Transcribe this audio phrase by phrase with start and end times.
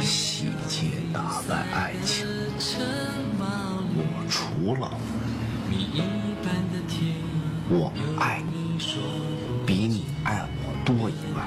[0.00, 2.26] 细节打败爱情，
[3.96, 4.90] 我除了
[7.68, 8.78] 我爱你
[9.66, 11.42] 比你爱我多以外，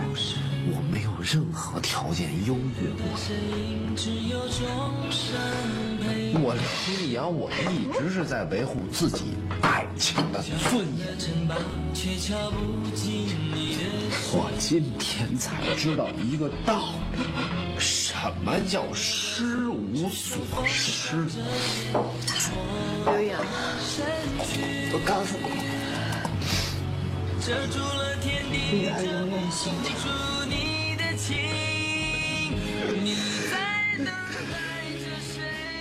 [0.71, 3.97] 我没有任何条件优越过你。
[6.41, 6.55] 我
[7.01, 11.07] 李阳，我一直是在维护自己爱情的尊严。
[14.31, 17.19] 我今天才知道一个道理，
[17.79, 18.13] 什
[18.45, 20.37] 么叫失无所
[20.67, 21.25] 失？
[23.05, 23.41] 刘洋，
[24.93, 25.47] 我告诉你，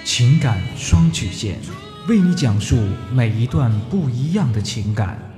[0.04, 1.58] 情感双曲线，
[2.08, 2.76] 为你讲述
[3.12, 5.37] 每一段不一样的情感。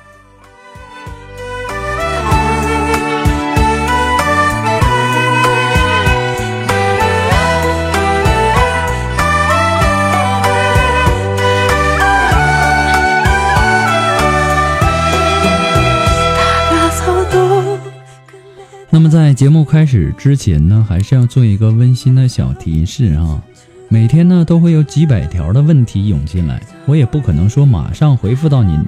[18.93, 23.41] 那么在节目开始之前呢，还是要做一个温馨的小提示啊。
[23.87, 28.83] 每天呢都会有几百条的问题涌进来，我也不可能说马上回复到您。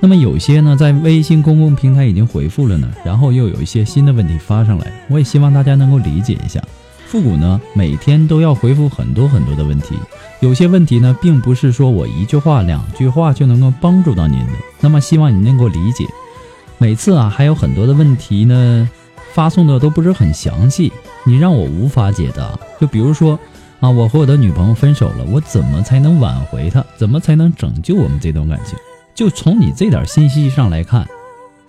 [0.00, 6.58] 那么有些呢在微信公共平台已经回复了呢，然后又有一些新的问题发上来，我也希望大家能够理解一下。
[7.06, 9.94] 复古呢每天都要回复很多很多的问题，
[10.40, 14.52] 有些问题呢并不是说我一句话两句话就能够帮助到您的。
[14.80, 16.06] 那么希望您能够理解。
[16.78, 18.88] 每次啊还有很多的问题呢
[19.34, 20.92] 发送的都不是很详细，
[21.24, 22.58] 你让我无法解答。
[22.80, 23.38] 就比如说。
[23.82, 26.84] 啊，我和我的女朋友分手了，我怎么才能挽回她？
[26.96, 28.78] 怎么才能拯救我们这段感情？
[29.12, 31.04] 就从你这点信息上来看，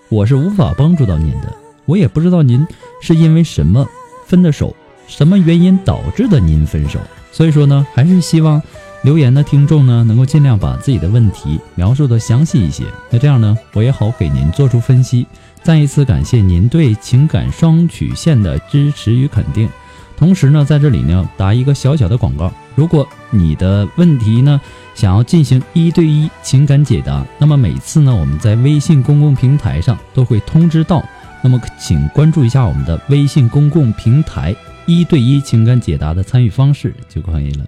[0.09, 1.51] 我是无法帮助到您的。
[1.85, 2.67] 我也不知道您
[3.01, 3.83] 是因为什么
[4.27, 4.75] 分的手，
[5.07, 6.99] 什么原因导致的您分手。
[7.31, 8.61] 所以说呢，还是希望
[9.01, 12.83] 留言的听众呢，能够尽量把自己的问题描述的详细一些。
[13.09, 15.25] 那这样呢，我也好给您做出分析。
[15.63, 19.69] 再一次感谢您对情感双曲线的支持与肯定。
[20.17, 22.51] 同时呢，在这里呢打一个小小的广告。
[22.75, 24.59] 如果你的问题呢
[24.93, 31.03] 想要进行一对一情感解答，那么每次呢我们在微信公共平台上都会通知到。
[31.41, 34.55] 那么请关注一下我们的微信公共平台
[34.85, 37.65] 一对一情感解答的参与方式就可以了。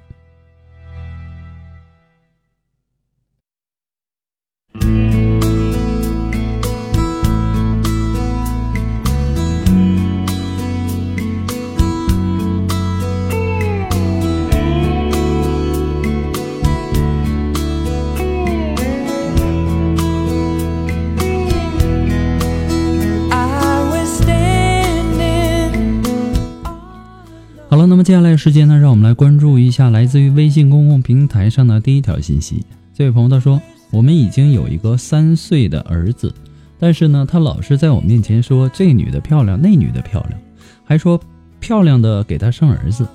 [28.06, 32.63] 接下来的时间呢，让我们来关注一下来自于微信公共平台上的第一条信息。
[32.94, 33.60] 这位朋友他说
[33.90, 36.31] ：“我们已经有一个三岁的儿子，
[36.78, 40.40] 但是呢，他老是在我面前说这女的漂亮，那女的漂亮，
[40.84, 41.19] 还说
[41.60, 43.07] 漂亮的给他生儿子。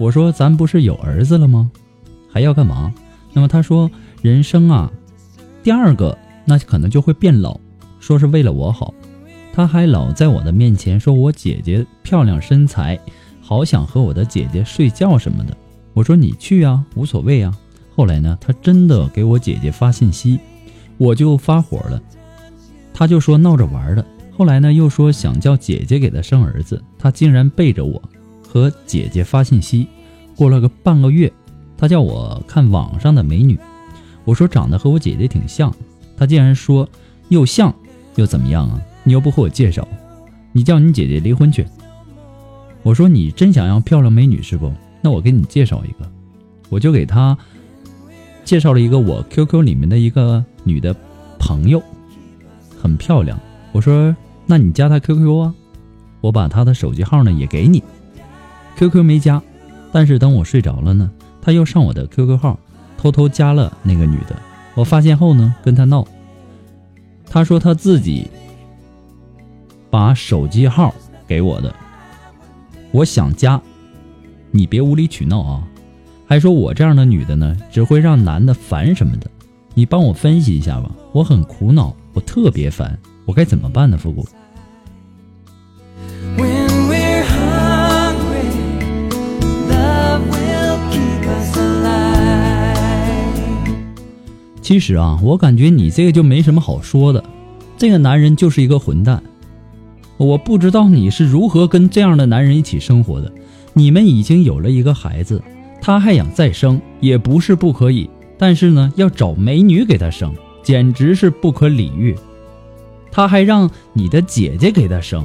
[0.00, 1.70] 我说咱不是有儿子了吗？
[2.28, 2.92] 还要干嘛？
[3.32, 3.88] 那么他说
[4.20, 4.90] 人生啊，
[5.62, 7.56] 第二个那可能就会变老，
[8.00, 8.92] 说是为了我好。
[9.52, 12.98] 他还老在我的面前说我姐姐漂亮身材。”
[13.46, 15.54] 好想和我的姐姐睡觉什么的，
[15.92, 17.54] 我说你去啊，无所谓啊。
[17.94, 20.40] 后来呢，他真的给我姐姐发信息，
[20.96, 22.00] 我就发火了。
[22.94, 24.02] 他就说闹着玩的。
[24.34, 28.00] 后来呢，又说想叫姐姐给他生儿子，他竟然背着我
[28.48, 29.88] 和姐姐发信息。
[30.34, 31.30] 过了个半个月，
[31.76, 33.58] 他叫我看网上的美女，
[34.24, 35.70] 我说长得和我姐姐挺像，
[36.16, 36.88] 他竟然说
[37.28, 37.72] 又像
[38.16, 38.80] 又怎么样啊？
[39.02, 39.86] 你又不和我介绍，
[40.50, 41.66] 你叫你姐姐离婚去。
[42.84, 44.72] 我说你真想要漂亮美女是不？
[45.00, 46.08] 那我给你介绍一个，
[46.68, 47.36] 我就给他
[48.44, 50.94] 介绍了一个我 QQ 里面的一个女的
[51.38, 51.82] 朋友，
[52.80, 53.40] 很漂亮。
[53.72, 54.14] 我说
[54.46, 55.54] 那你加她 QQ 啊，
[56.20, 57.82] 我把她的手机号呢也给你。
[58.76, 59.42] QQ 没加，
[59.90, 61.10] 但是等我睡着了呢，
[61.40, 62.58] 他又上我的 QQ 号
[62.98, 64.36] 偷偷加了那个女的。
[64.74, 66.06] 我发现后呢，跟他闹，
[67.30, 68.28] 他说他自己
[69.88, 70.94] 把手机号
[71.26, 71.74] 给我的。
[72.94, 73.60] 我想家，
[74.52, 75.66] 你别无理取闹啊！
[76.28, 79.28] 还说我这样的女的呢，只会让男的烦什么的。
[79.74, 83.98] 你帮我分析一下吧，我很苦恼，我特别烦，我该怎么办呢？
[83.98, 84.24] 复古。
[94.62, 97.24] 其实啊，我感觉你这个就没什么好说的，
[97.76, 99.20] 这个男人就是一个混蛋。
[100.16, 103.32] 我不知道你是如何跟这样的男人一起生活的。
[103.72, 105.42] 你们已经有了一个孩子，
[105.80, 108.08] 他还想再生，也不是不可以。
[108.38, 110.32] 但是呢，要找美女给他生，
[110.62, 112.14] 简直是不可理喻。
[113.10, 115.24] 他还让你的姐姐给他生，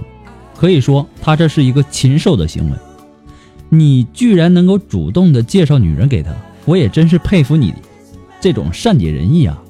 [0.55, 2.77] 可以说他这是一个禽兽的行为。
[3.69, 6.31] 你居然能够主动的介绍女人给他，
[6.65, 7.73] 我也真是佩服你
[8.41, 9.61] 这种善解人意啊。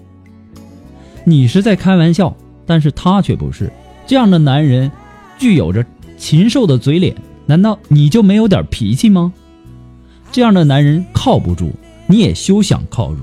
[1.26, 2.34] 你是在开玩笑，
[2.66, 3.70] 但是他却不是
[4.08, 4.90] 这样的男人。
[5.40, 5.84] 具有着
[6.18, 7.16] 禽兽的嘴脸，
[7.48, 9.34] 难道你就没有点脾气吗？
[10.32, 11.72] 这样的男人靠不住，
[12.06, 13.22] 你也休想靠住。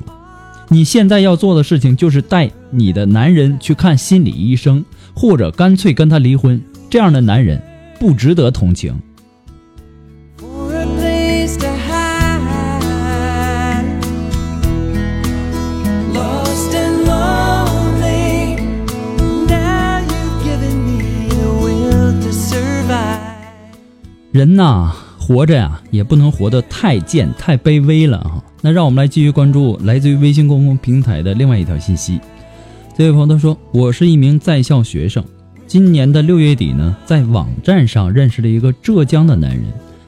[0.68, 4.84] 你现在要做的事情就是带你的男人去看心理医生，
[5.14, 6.60] 或者干脆跟他离婚。
[6.90, 7.62] 这样的男人
[8.00, 8.92] 不值得同情。
[24.36, 28.44] 人呐，活着呀，也不能活得太贱、太卑微了啊！
[28.60, 32.20] 那让我们来继续关注来自于微信公共平台的另外一条信息。
[32.94, 35.24] 这位朋友说：“我是一名在校学生，
[35.66, 39.64] 今年的六月底呢，在网站上认识了一个浙江的男人，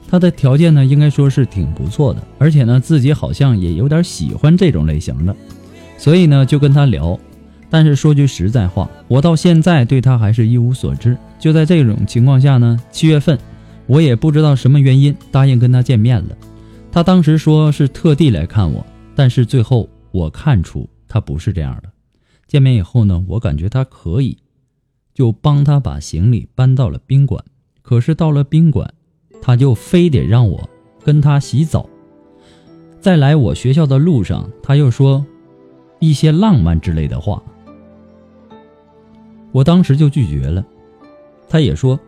[0.07, 5.35] 他的条件呢，应该说是挺不错的，而且呢，自己好像也有点喜欢这种类型的，
[5.97, 7.19] 所以呢，就跟他聊。
[7.67, 11.17] 但是说句实在话，我到现在对他还是一无所知。
[11.39, 13.35] 就在这种情况下呢，七月份。”
[13.89, 16.37] 我也不知道什么原因答应跟他见面了，
[16.91, 21.89] 他当时说是特地来看我，但是最后我看出他不是这样的。
[22.47, 24.37] 见面以后呢，我感觉他可以，
[25.11, 27.43] 就帮他把行李搬到了宾馆。
[27.81, 28.93] 可是到了宾馆，
[29.41, 30.69] 他就非得让我
[31.03, 31.89] 跟他洗澡。
[33.01, 35.25] 在来我学校的路上，他又说
[35.97, 37.41] 一些浪漫之类的话，
[39.51, 40.63] 我当时就拒绝了。
[41.47, 41.99] 他也说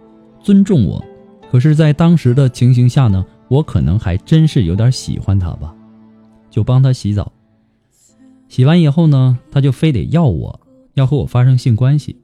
[0.44, 1.04] 尊重我。
[1.52, 5.76] 可是，在当时的情形下呢，我可能还真是有点喜欢他吧，
[6.50, 7.30] 就帮他洗澡。
[8.48, 10.62] 洗完以后呢，他就非得要我，
[10.94, 12.16] 要和我发生性关系。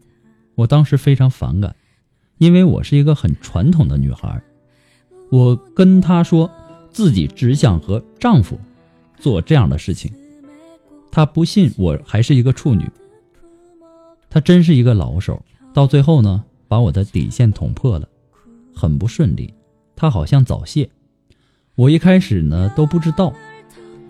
[0.56, 1.76] 我当时非常反感，
[2.38, 4.42] 因为我是一个很传统的女孩。
[5.30, 6.50] 我跟他说
[6.90, 8.58] 自己只想和丈夫
[9.20, 10.10] 做这样的事情，
[11.12, 12.90] 他不信我还是一个处女。
[14.30, 15.44] 他真是一个老手，
[15.74, 18.08] 到最后呢，把我的底线捅破了。
[18.78, 19.52] 很不顺利，
[19.96, 20.88] 他好像早泄。
[21.76, 23.34] 我一开始呢都不知道，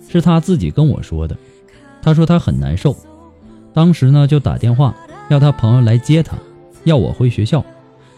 [0.09, 1.37] 是他自己跟我说的。
[2.01, 2.95] 他说他很难受，
[3.73, 4.93] 当时呢就打电话
[5.29, 6.37] 要他朋友来接他，
[6.83, 7.63] 要我回学校。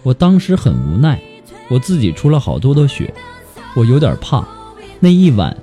[0.01, 1.20] 我当时很无奈，
[1.70, 3.13] 我自己出了好多的血，
[3.75, 4.48] 我有点怕。
[5.00, 5.56] 那一晚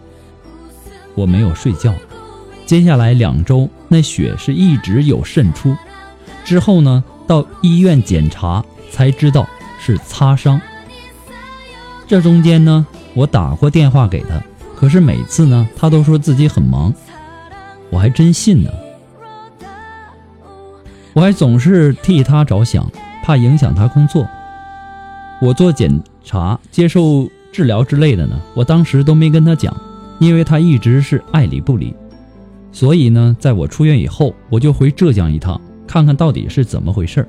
[1.15, 1.95] 我没有睡觉，
[2.65, 5.77] 接下来两周那血是一直有渗出。
[6.45, 10.61] 之后呢到医院检查才知道是擦伤。
[12.09, 14.41] 这中间呢，我打过电话给他，
[14.77, 16.95] 可是每次呢，他都说自己很忙，
[17.91, 18.71] 我还真信呢。
[21.13, 22.89] 我还总是替他着想，
[23.25, 24.29] 怕影响他工作。
[25.43, 29.77] 我做检查、接受治疗之类的呢，我当时都没跟他讲，
[30.21, 31.93] 因为他一直是爱理不理。
[32.71, 37.27] 所以呢，在我出院以后，我就回浙江一趟，看看到底是怎么回事。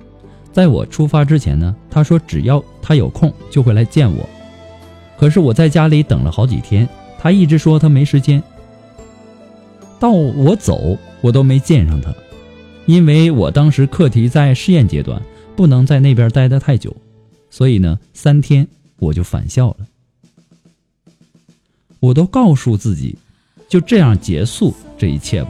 [0.52, 4.30] 在我出发之前呢，他说只要他有空就会来见我。
[5.18, 8.42] 可是我在家里等了好几天，他一直说他没时间。
[10.00, 12.14] 到我走，我都没见上他，
[12.86, 15.22] 因为我当时课题在试验阶段，
[15.56, 16.96] 不能在那边待得太久，
[17.50, 18.68] 所以呢，三天
[19.00, 19.78] 我就返校了。
[22.00, 23.18] 我都告诉自己，
[23.68, 24.74] 就这样结束。
[25.00, 25.50] 这一切吧，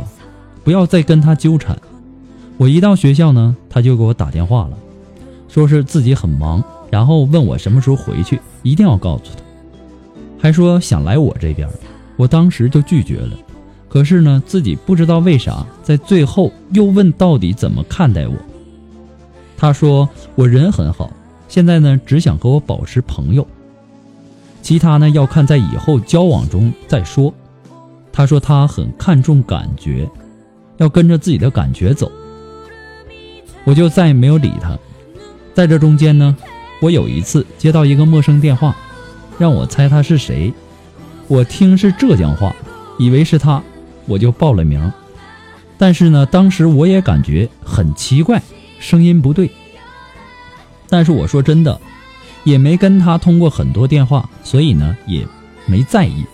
[0.64, 1.78] 不要再跟他纠缠。
[2.56, 4.78] 我一到学校呢，他就给我打电话了，
[5.50, 9.42] 说是自己很忙，然后问我什么时候回去，一定要告诉他，
[10.39, 11.67] 还说想来我这边。
[12.15, 13.38] 我当时就拒绝了，
[13.88, 18.36] 可是呢，自己不知道为啥，在最后又问到底怎么看待我。
[19.56, 21.12] 他说我人很好，
[21.48, 23.46] 现在呢只想和我保持朋友，
[24.62, 27.34] 其他呢要看在以后交往中再说。
[28.12, 30.10] 他说他很看重感觉，
[30.77, 32.12] 要跟着自己的感觉走。
[33.63, 34.75] 我就再也没有理他。
[35.53, 36.36] 在这中间呢，
[36.82, 38.75] 我有一次接到一个陌生电话，
[39.38, 40.53] 让我猜他是谁。
[41.27, 42.56] 我听是浙江话，
[42.98, 43.62] 以为是他，
[44.06, 44.91] 我就报了名。
[45.77, 48.41] 但是呢，当时我也感觉很奇怪，
[48.79, 49.51] 声音不对。
[50.89, 51.79] 但是我说真的，
[52.44, 55.27] 也没跟他通过很多电话，所以呢，也
[55.65, 56.25] 没在意。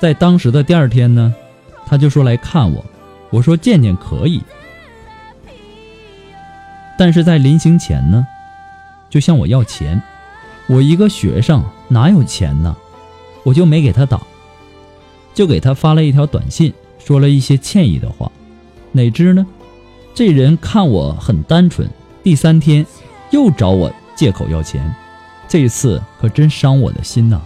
[0.00, 1.32] 在当时的第二天呢，
[1.86, 2.84] 他就说来看我，
[3.30, 4.42] 我说见见可以，
[6.98, 8.26] 但是在临行前呢，
[9.08, 10.02] 就向我要钱。
[10.72, 12.74] 我一个学生哪有钱呢？
[13.42, 14.22] 我就没给他打，
[15.34, 18.32] 就给他发了一条短信，说了一些歉意的话。
[18.90, 19.46] 哪知呢，
[20.14, 21.86] 这人看我很单纯，
[22.22, 22.86] 第三天
[23.32, 24.90] 又找我借口要钱，
[25.46, 27.42] 这次可真伤我的心呐，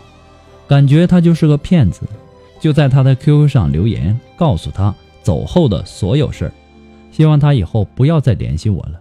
[0.68, 2.02] 感觉他就是个骗子。
[2.60, 6.52] 就在他的 QQ 上留言，告诉他走后的所有事儿，
[7.10, 9.00] 希望他以后不要再联系我了。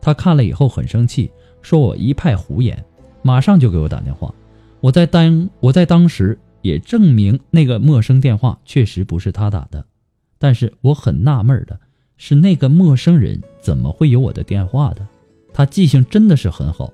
[0.00, 2.82] 他看了以后很生气，说我一派胡言，
[3.28, 4.34] 马上就给我打电话。
[4.80, 9.84] 我在当我在当时也证明那个陌生电话确实不是他打的，
[10.38, 11.78] 但是我很纳闷的
[12.16, 15.06] 是，那个陌生人怎么会有我的电话的？
[15.52, 16.90] 他记性真的是很好，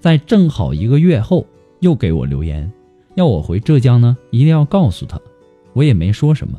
[0.00, 1.46] 在正好一个月后
[1.80, 2.72] 又给我留言。
[3.16, 5.20] 要我回浙江呢，一定要告诉他，
[5.74, 6.58] 我也没说什么。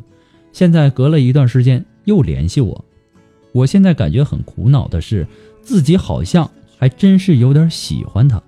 [0.53, 2.85] 现在隔了一段时间又联系我，
[3.53, 5.25] 我现在感觉很苦恼的是，
[5.63, 6.47] 自己好像
[6.77, 8.39] 还真是有点喜欢他。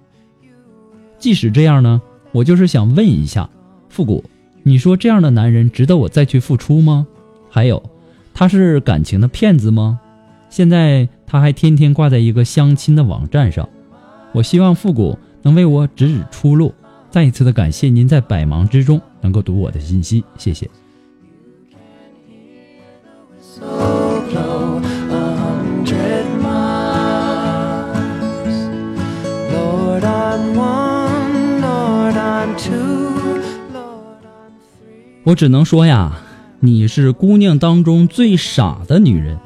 [1.22, 2.02] 即使这样呢，
[2.32, 3.48] 我就是想问一下
[3.90, 4.24] 复古，
[4.64, 7.06] 你说这样的男人值得我再去付出吗？
[7.48, 7.82] 还有，
[8.34, 10.00] 他是感情的骗子吗？
[10.50, 13.70] 现在他还天天挂在一个相亲的网站上，
[14.34, 16.74] 我希望复古能为我指指出路。
[17.12, 20.68] 再一次的感谢您在百忙之中能够读我的信息，谢谢。
[35.24, 36.20] 我只能说呀，
[36.60, 39.38] 你是姑娘当中最傻的女人。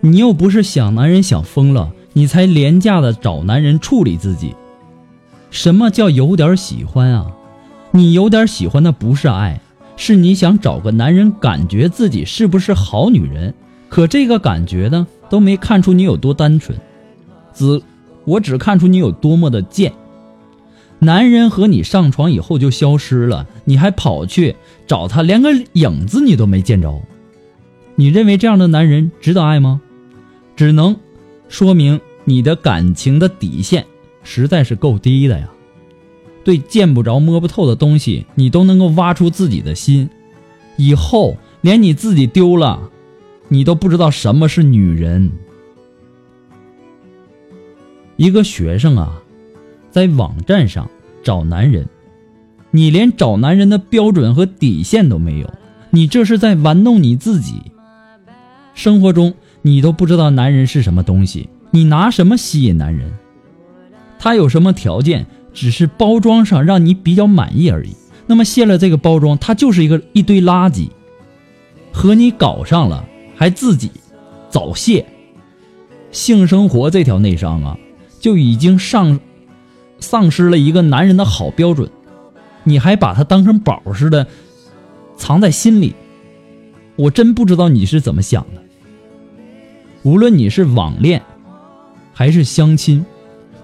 [0.00, 4.54] 你又不是想男人想疯了，你才廉价的找男人处理自己。
[5.50, 7.26] 什么叫有点喜欢啊？
[7.92, 9.58] 你有点喜欢的不是爱，
[9.96, 13.54] 是你想找个男人感觉自己是不是好女人。
[13.88, 16.78] 可这个感觉呢，都没看出你有多单纯，
[17.54, 17.80] 只
[18.26, 19.94] 我只看出你有多么的贱。
[20.98, 24.56] 男人和你上床以后就消失了，你还跑去
[24.86, 27.02] 找他，连个影子你都没见着。
[27.96, 29.82] 你认为这样的男人值得爱吗？
[30.56, 30.96] 只能
[31.50, 33.84] 说明你的感情的底线。
[34.28, 35.48] 实在是够低的呀！
[36.42, 40.10] 对见不着摸不透的东西，你都能够挖出自己的心，
[40.76, 42.90] 以后连你自己丢了，
[43.48, 45.30] 你都不知道什么是女人。
[48.16, 49.22] 一个学生啊，
[49.92, 50.90] 在网站上
[51.22, 51.88] 找男人，
[52.76, 55.50] 你连找男人的标准和底线都没有，
[55.88, 57.54] 你这是在玩弄你自己。
[58.74, 63.10] 生活中你都不知道男人是什么东西，你拿什么吸引男人？
[64.18, 65.26] 他有什么条件？
[65.54, 67.96] 只是包装上让你比较满意而已。
[68.26, 70.90] 那么卸了这个包装，他就是一个一堆垃圾。
[71.94, 73.90] 和你搞上了，还自己
[74.50, 75.06] 早泄。
[76.10, 77.78] 性生活这条内伤啊，
[78.20, 79.18] 就已经丧
[79.98, 81.90] 丧失了一个男人的好标准。
[82.68, 84.26] 你还把他当成宝似的
[85.16, 85.94] 藏在心里，
[86.96, 88.62] 我真不知道你是怎么想的。
[90.02, 91.22] 无论你是网恋
[92.12, 93.06] 还是相亲，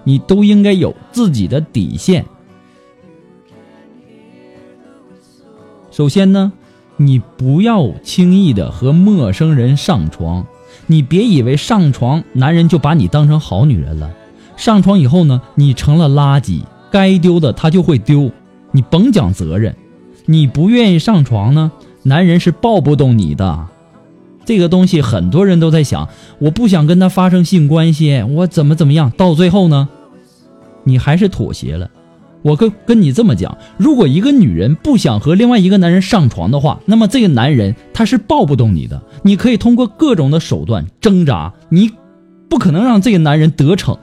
[0.05, 2.25] 你都应该有自己的底线。
[5.91, 6.53] 首先呢，
[6.95, 10.45] 你不要轻易的和陌生人上床。
[10.87, 14.13] 你别以为上床男人就把你当成好女人了，
[14.57, 18.31] 上床以后呢，你成了垃圾，该丢的他就会丢，
[18.73, 19.73] 你甭讲责任。
[20.25, 21.71] 你不愿意上床呢，
[22.03, 23.67] 男人是抱不动你的。
[24.45, 29.87] 这个东西很多人都在想，我不想跟他发生性关系，我怎么怎么样，到最后呢，
[30.83, 31.89] 你还是妥协了。
[32.41, 39.01] 我跟跟你这么讲，如果一个女人不想和另外一个男人上床的话，那么这个男人他是抱不动你的。
[39.23, 41.89] 你可以通过各种的手段挣扎，你
[42.49, 43.97] 不可能让这个男人得逞。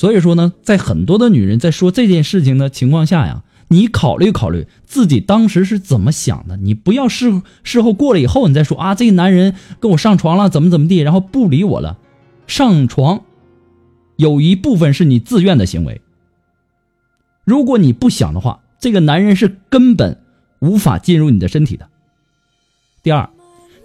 [0.00, 6.56] 所以说呢，在很多的女人在说这件事情的情况下呀，你考虑考虑自己当时是怎么想的。
[6.56, 11.98] 你不要事事后过了以后你再说啊，这个男人跟我上床了，怎么怎么地，然后不理我了。
[12.46, 13.24] 上床
[14.16, 16.00] 有一部分是你自愿的行为。
[17.44, 20.18] 如果你不想的话，这个男人是根本
[20.60, 21.90] 无法进入你的身体的。
[23.02, 23.28] 第二，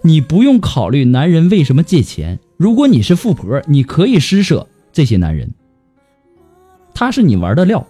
[0.00, 2.38] 你不用考虑男人为什么借钱。
[2.56, 5.52] 如果你是富婆，你可以施舍这些男人，
[6.98, 7.86] 他是你玩的料，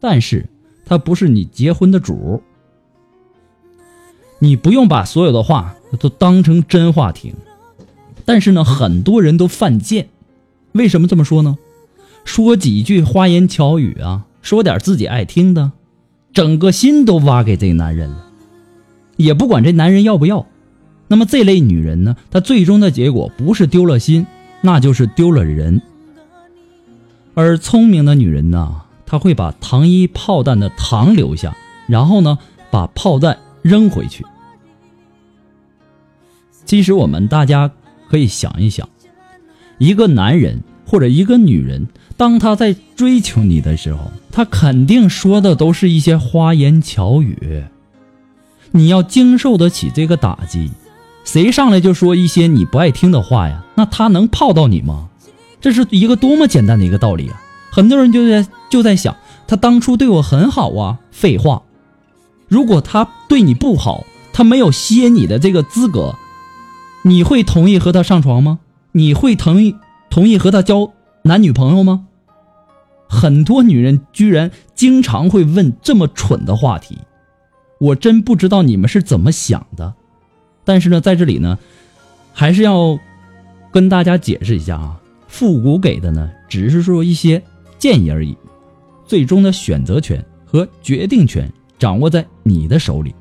[0.00, 0.48] 但是
[0.86, 2.42] 他不是你结婚的主。
[4.38, 7.34] 你不用把所有的话都当成真话听。
[8.24, 10.08] 但是呢，很多人都犯贱。
[10.72, 11.58] 为什么这么说呢？
[12.24, 14.24] 说几句花言巧语啊。
[14.40, 15.70] 说点自己爱听的，
[16.32, 18.26] 整个心都挖给这男人了，
[19.16, 20.46] 也不管这男人要不要。
[21.06, 24.26] 那么这类女人呢，她最终的结果不是丢了心，
[24.62, 25.80] 那就是丢了人。
[27.34, 32.38] 而聪明的女人呢，她会把糖衣炮弹的糖留下，然后呢，
[32.70, 34.24] 把炮弹扔回去。
[36.64, 37.70] 其实我们大家
[38.08, 38.88] 可以想一想，
[39.78, 41.86] 一个男人或者一个女人。
[42.16, 47.64] 当他在追求你的时候，他肯定说的都是一些花言巧语。
[48.70, 50.70] 你要经受得起这个打击。
[51.24, 53.64] 谁上来就说一些你不爱听的话呀？
[53.74, 55.08] 那他能泡到你吗？
[55.62, 57.40] 这是一个多么简单的一个道理啊！
[57.70, 60.98] 很多人就在就在想，他当初对我很好啊。
[61.10, 61.62] 废话，
[62.48, 66.16] 如果他对你不好，他没有吸引你的这个资格，
[67.04, 68.58] 你会同意和他上床吗？
[68.90, 69.76] 你会同意
[70.10, 72.06] 同意和他交男女朋友吗？
[73.08, 76.98] 很多女人居然经常会问这么蠢的话题，
[77.78, 79.94] 我真不知道你们是怎么想的。
[80.64, 81.58] 但是呢，在这里呢，
[82.32, 82.98] 还是要
[83.70, 85.00] 跟大家解释一下啊，
[85.32, 87.42] 复古给的呢，只是说一些
[87.78, 88.36] 建议而已，
[89.06, 93.14] 最终的选择权和决定权掌握在你的手里。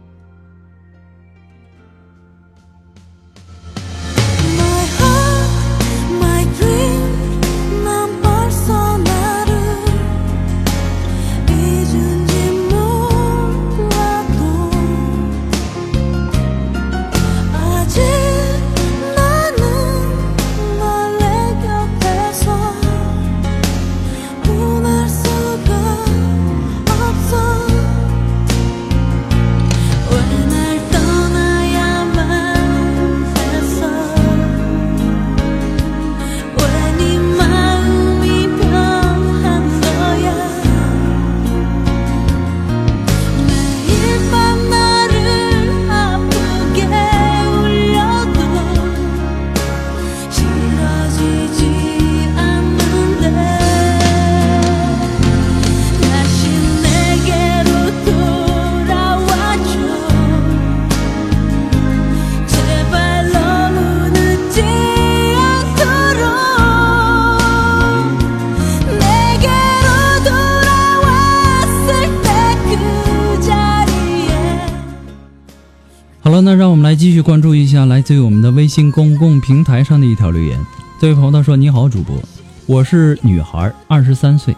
[77.02, 80.64] 继续关注一下来自于我们的微信公共平台上的一条留言。
[81.00, 82.16] 这位朋友他说：“你好，主播，
[82.68, 84.56] 我是女孩，二十三岁，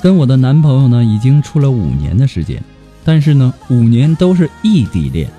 [0.00, 2.60] 跟我的男朋友呢已经处了五年的时间，
[3.04, 5.30] 但是呢五年都是异地恋。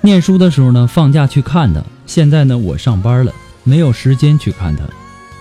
[0.00, 3.30] 念书的时候呢放假去看他，现在呢我上班了，
[3.64, 4.82] 没有时间去看他，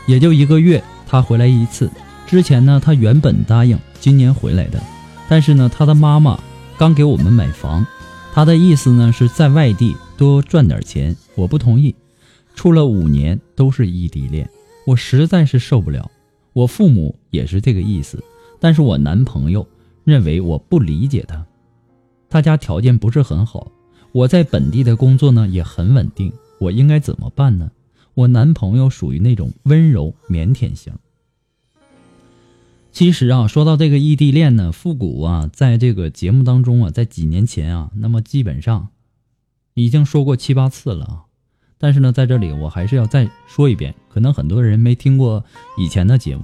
[0.05, 1.89] 也就一个月他回来一次。
[2.27, 4.83] 之前呢他原本答应今年回来的，
[5.29, 6.37] 但是呢他的妈妈
[6.77, 7.87] 刚给我们买房。”
[8.35, 11.95] 他的意思呢是在外地多赚点钱，我不同意。
[12.53, 14.49] 处了五年都是异地恋，
[14.85, 16.11] 我实在是受不了。
[16.51, 18.21] 我父母也是这个意思，
[18.59, 19.65] 但是我男朋友
[20.03, 21.45] 认为我不理解他，
[22.27, 23.71] 他家条件不是很好，
[24.11, 27.71] 我在本地的工作呢也很稳定，我应该怎么办呢？
[28.15, 30.91] 我男朋友属于那种温柔腼腆型。
[32.95, 38.87] 其实啊，说到这个异地恋呢，复古啊，在这个节目当中啊，在几年前啊，那么基本上
[39.73, 41.23] 已经说过七八次了啊。
[41.77, 45.43] 但是呢，在这里我还是要再说一遍，可能很多人没听过
[45.77, 46.43] 以前的节目。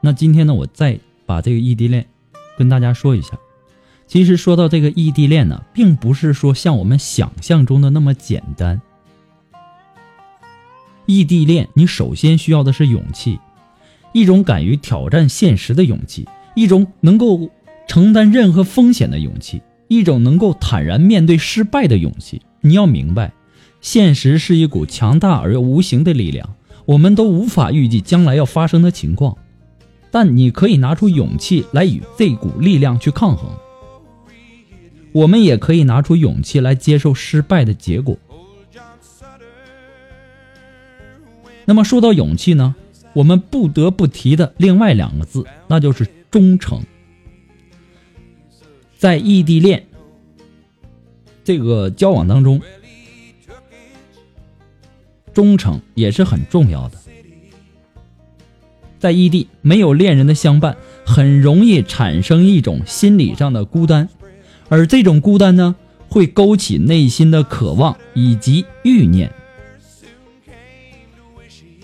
[0.00, 2.06] 那今天呢，我再把这个异地恋
[2.56, 3.36] 跟大家说一下。
[4.06, 8.80] 其实说到这个异地恋呢，并不是说像我们想象中的那么简单。
[11.06, 13.40] 异地恋，你首先需要的是勇气，
[14.16, 17.50] 一种敢于挑战现实的勇气，一种能够
[17.86, 22.40] 承担任何风险的勇气，一种能够坦然面对失败的勇气。
[22.62, 23.34] 你要明白，
[23.82, 29.36] 现实是一股强大而又无形的力量，我们都无法预计将来要发生的情况，
[30.10, 33.50] 但你可以拿出勇气来与这股力量去抗衡。
[35.12, 38.16] 我们也可以拿出勇气来接受失败的结果。
[41.66, 42.74] 那么说到勇气呢，
[43.16, 46.82] 我们不得不提的另外两个字，那就是忠诚。
[48.98, 49.86] 在异地恋
[51.42, 52.60] 这个交往当中，
[55.32, 56.98] 忠诚也是很重要的。
[58.98, 60.76] 在异地没有恋人的相伴，
[61.06, 64.10] 很容易产生一种心理上的孤单，
[64.68, 65.74] 而这种孤单呢，
[66.10, 69.32] 会勾起内心的渴望以及欲念。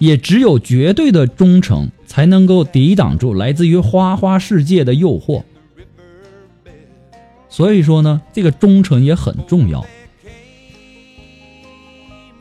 [0.03, 5.45] 也只有绝对的忠诚，才能够抵挡住来自于花花世界的诱惑。
[7.49, 9.87] 所以说呢，这个忠诚也很重要。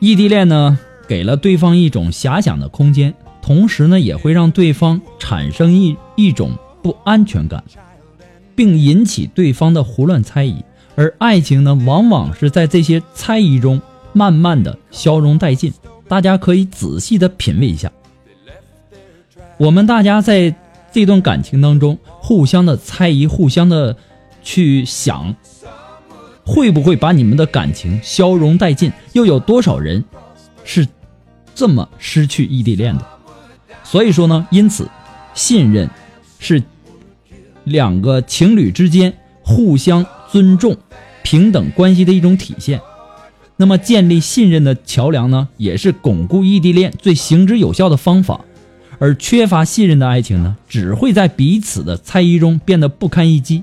[0.00, 7.62] 异地恋呢，给了对方一种遐想的空间，同时呢，也会让对方产生一一种不安全感，
[8.56, 10.64] 并引起对方的胡乱猜疑。
[10.96, 13.80] 而爱情呢，往往是在这些猜疑中
[14.12, 15.72] 慢慢的消融殆尽。
[16.12, 17.90] 大家可以仔细的品味一下，
[19.56, 20.54] 我们大家在
[20.92, 23.96] 这段感情当中，互相的猜疑，互相的
[24.42, 25.34] 去想，
[26.44, 28.92] 会不会把你们的感情消融殆尽？
[29.14, 30.04] 又有多少人
[30.64, 30.86] 是
[31.54, 33.06] 这么失去异地恋的？
[33.82, 34.86] 所以说呢，因此，
[35.32, 35.88] 信任
[36.38, 36.62] 是
[37.64, 40.76] 两个情侣之间互相尊重、
[41.22, 42.78] 平等关系的一种体现。
[43.62, 48.44] 那么，建立信任的桥梁呢，也是巩固异地恋最行之有效的方法。
[48.98, 53.62] 而缺乏信任的爱情呢，只会在彼此的猜疑中变得不堪一击。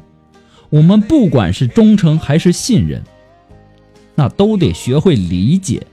[0.69, 3.03] 我们不管是忠诚还是信任，
[4.15, 5.85] 那都得学会理解。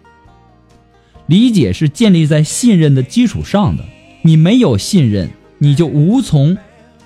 [1.26, 3.84] 理解是建立在信任的基础上的。
[4.22, 6.56] 你没有信任，你就无从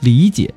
[0.01, 0.53] 理解。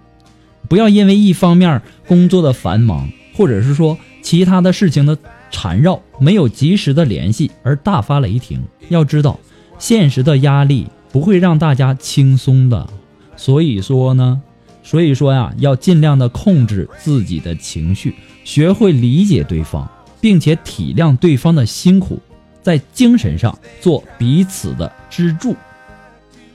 [0.68, 5.18] 不要因为一方面工作的繁忙，或者是说其他的事情的。
[5.54, 8.62] 缠绕没有及时的联系而大发雷霆。
[8.90, 9.40] 要知道，
[9.78, 12.90] 现实的压力不会让大家轻松的。
[13.38, 14.42] 所以说呢，
[14.82, 19.88] 所以说呀，要尽量的控制自己的情绪，学会理解对方，
[20.20, 22.20] 并且体谅对方的辛苦，
[22.62, 25.56] 在精神上做彼此的支柱。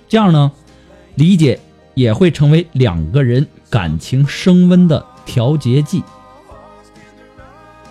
[0.09, 0.51] 这样呢，
[1.15, 1.61] 理解
[1.95, 6.03] 也会成为两个人感情升温的调节剂。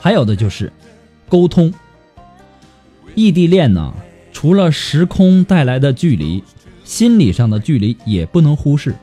[0.02, 0.72] 还有的就是。
[1.30, 1.74] 沟通，
[3.16, 3.94] 异地恋呢，
[4.32, 6.44] 除了时空带来的距离，
[6.86, 8.96] 心理上的距离也不能忽视。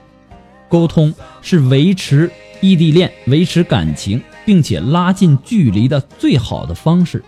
[0.70, 7.22] 沟通是维持异地恋、维持感情，并且拉近距离的最好的方式。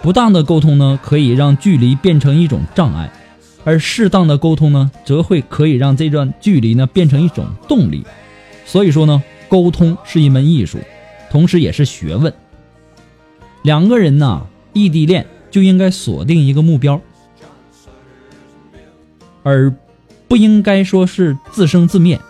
[0.00, 3.10] 不当的沟通呢，可以让距离变成一种障碍；
[3.64, 8.04] 而适当的沟通呢，则会可以让这段距离呢变成一种动力。
[8.64, 10.78] 所以说呢，沟通是一门艺术，
[11.28, 12.32] 同时也是学问。
[13.62, 17.00] 两个人呢，异地恋就应该锁定一个目标，
[19.42, 19.74] 而
[20.28, 22.20] 不应该说是自生自灭。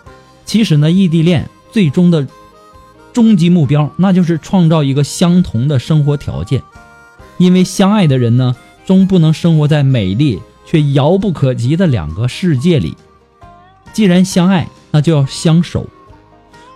[0.45, 2.27] 其实呢，异地恋最终的
[3.13, 6.61] 终极目标，那就是创造一个相同的生活条件。
[7.37, 12.97] 因为相爱的人呢，终不能生活在美丽却遥不可及的两个世界里。
[13.93, 15.87] 既然相爱，那就要相守。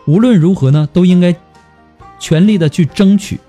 [0.06, 1.36] 无论如何呢，都应该
[2.20, 3.40] 全力的去争取。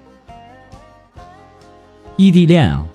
[2.16, 2.86] 异地恋啊，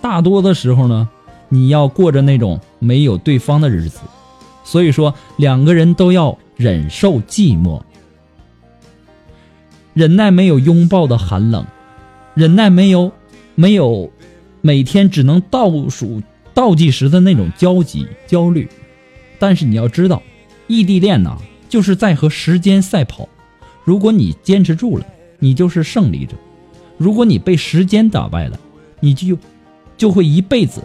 [0.00, 1.08] 大多的时候呢，
[1.48, 4.00] 你要过着那种没有对方的日子，
[4.62, 7.82] 所以说两个人都要忍受寂寞，
[9.94, 11.66] 忍耐没有拥抱的寒冷，
[12.34, 13.10] 忍耐没有
[13.56, 14.10] 没有
[14.60, 16.22] 每天只能倒数
[16.54, 18.68] 倒计时的那种焦急焦虑。
[19.40, 20.22] 但是你要知道，
[20.68, 21.36] 异地恋呢，
[21.68, 23.28] 就是在和时间赛跑。
[23.82, 25.04] 如果你坚持住了，
[25.40, 26.36] 你就是胜利者；
[27.02, 28.56] 如果你被时间打败了，
[29.00, 29.36] 你就
[29.96, 30.84] 就会一辈子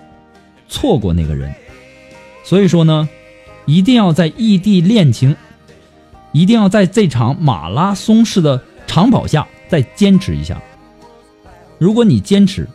[0.67, 1.53] 错过那个人。
[2.43, 3.07] 所以说呢，
[3.67, 5.35] 一定要在异地恋情，
[6.31, 10.59] 一定要在这场马拉松式的长跑下再坚持一下。
[11.77, 12.67] 如果你坚持，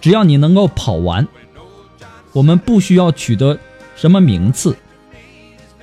[0.00, 1.26] 只要你能够跑完，
[2.32, 3.58] 我们不需要取得
[3.96, 4.76] 什么名次，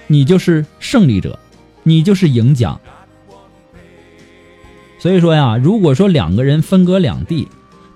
[0.08, 1.38] 你就是胜利者，
[1.84, 2.80] 你就是赢家。
[5.00, 7.48] 所以说呀，如果说两个人分隔两地，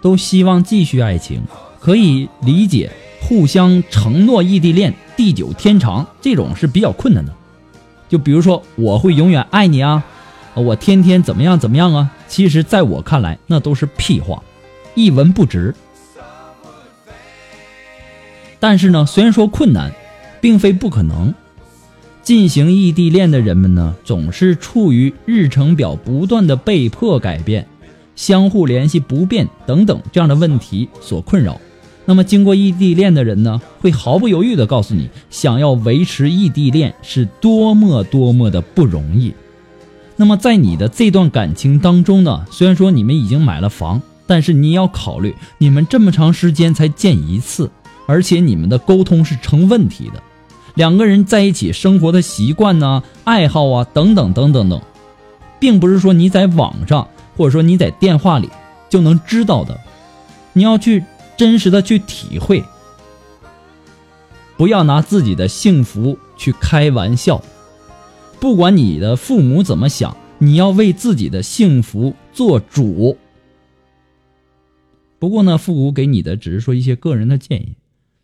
[0.02, 1.42] 都希望继续爱情，
[1.80, 7.34] 可以理解，互相承诺异地恋地久天长这种是比较困难的。
[8.08, 10.04] 就比如说，我会永远爱你啊，
[10.54, 12.12] 我天天怎么样怎么样啊？
[12.28, 14.44] 其实，在我看来，那都是屁话，
[14.96, 15.74] 一文不值。
[18.60, 19.92] 但是呢，虽然说困难，
[20.40, 21.34] 并非不可能。
[22.24, 27.68] 进行异地恋的人们呢，总是处于日程表不断的被迫改变、
[28.16, 31.60] 相互联系不便等等这样的问题所困扰。
[32.06, 39.34] 那么，经过异地恋的人呢，会毫不犹豫地告诉你，想要维持异地恋是多么多么的不容易。
[40.16, 47.70] 那么，在你的这段感情当中呢，虽然说你们已经买了房，但是你要考虑，你们这么长时间才见一次，
[48.08, 50.22] 而且你们的沟通是成问题的。
[50.76, 54.82] 两个人在一起生活的习惯呢、爱好啊等等等等等，
[55.60, 58.50] 并不是说你在网上或者说你在电话里
[58.90, 59.80] 就能知道的，
[60.54, 61.04] 你要去
[61.38, 62.64] 真实的去体会，
[64.58, 67.42] 不要拿自己的幸福去开玩笑。
[68.40, 73.18] 不管你的父母怎么想，你要为自己的幸福做主。
[75.20, 77.76] 不过呢，父母给你的只是说一些个人的建议。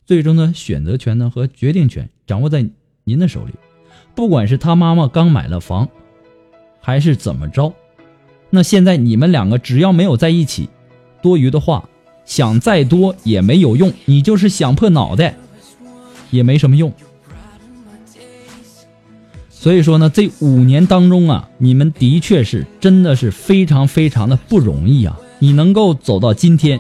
[0.08, 2.66] 最终的选择权呢和决定权掌握在
[3.04, 3.52] 您的手里，
[4.16, 5.90] 不管是他妈妈刚买了房，
[6.80, 7.74] 还是怎么着，
[8.50, 10.70] 那现在你们两个只要没有在一起，
[11.22, 11.90] 多余的话
[12.24, 15.36] 想再多也没有用，你就是想破脑袋
[16.32, 16.94] 也没什么用。
[19.50, 26.80] 所以说呢，这五年当中啊，你们的确是真的是非常非常的不容易啊，你能够走到今天，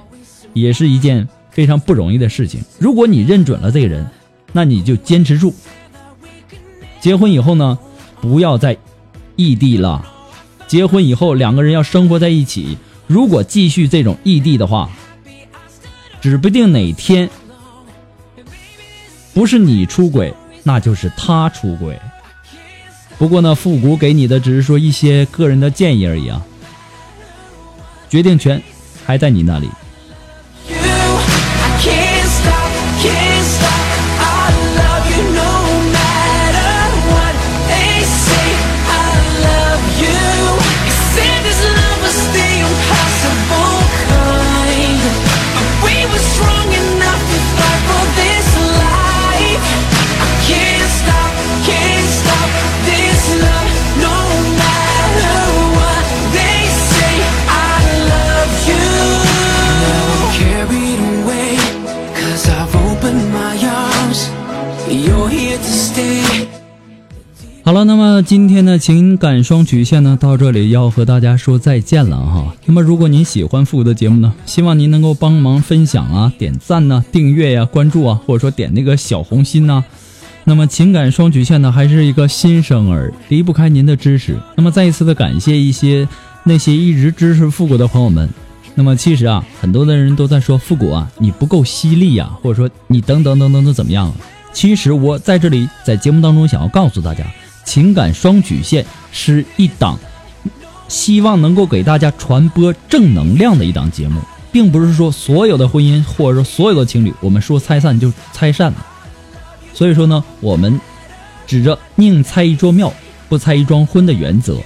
[0.53, 1.27] 也是一件。
[1.57, 2.61] 非常不容易的事情。
[2.77, 4.07] 如果你认准了这个人，
[4.53, 5.55] 那你就坚持住。
[7.01, 7.79] 结婚以后呢，
[8.21, 8.77] 不要再
[9.35, 10.05] 异地了。
[10.67, 12.77] 结婚以后，两个人要生活在一起。
[13.07, 14.91] 如果继续这种异地的话，
[16.21, 17.27] 指不定哪天
[19.33, 21.99] 不是你出轨，那就是他出轨。
[23.17, 26.39] 不过呢，复古给你的只是说一些个人的建议而已啊，
[28.11, 28.61] 决定权
[29.03, 29.67] 还在你那里。
[67.67, 72.55] 好了，那么今天的情感双曲线呢，到这里要和大家说再见了哈。
[72.65, 79.83] 那么如果您喜欢复古的节目呢，希望您能够帮忙分享啊、点赞呢、订阅呀、关注啊，或者说点那个小红心呐。
[80.45, 84.37] 那么情感双曲线呢，还是一个新生儿，离不开您的支持。
[84.55, 86.07] 那么再一次的感谢一些
[86.45, 88.29] 那些一直支持复古的朋友们。
[88.75, 94.13] 那么其实啊，很多的人都在说复古啊，你不够犀利呀，或者说你等等等等的怎么样？
[94.53, 97.25] 其实我在这里在节目当中想要告诉大家。
[97.67, 99.99] 情感双曲线是一档
[100.87, 104.21] 希望能够给大家传播正能量的一档节目，
[104.53, 108.85] 并不是说所有的婚姻或者说所有的情侣，我们说拆散就拆散了。
[109.73, 110.79] 所以说呢，我们
[111.45, 112.91] 指着宁拆一座庙，
[113.27, 114.57] 不拆一桩婚的原则。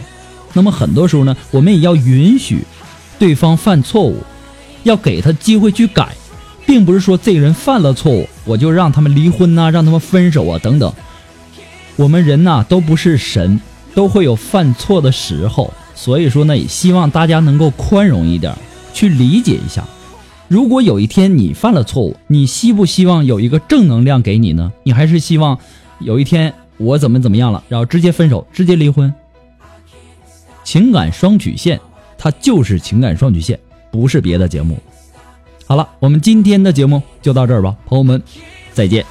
[0.54, 2.64] 那么很多时候呢，我们也要允许
[3.18, 4.22] 对方犯错误，
[4.84, 6.10] 要给他机会去改，
[6.68, 10.94] 并不是说这个人犯了错误，我就让他们离婚呐，让他们分手啊等等。
[12.02, 13.62] 我们人呐都不是神，
[13.94, 18.56] 都会有犯错的时候，所以说呢，也希望大家能够宽容一点，
[18.92, 19.84] 去理解一下。
[20.48, 24.74] 如果有一天你犯了错误，你希不希望有一个正能量给你呢？
[24.82, 25.60] 你还是希望
[26.00, 29.14] 有一天我怎么怎么样了，然后直接分手，直接离婚？
[30.64, 31.80] 情感双曲线，
[32.18, 33.60] 它就是情感双曲线，
[33.92, 34.76] 不是别的节目。
[35.68, 38.20] 好了，我们今天的节目就到这儿吧，朋友们，
[38.74, 39.06] 再见。